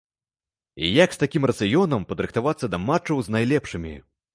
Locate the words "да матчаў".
2.77-3.17